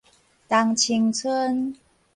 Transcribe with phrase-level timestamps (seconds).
[0.49, 1.75] 東清村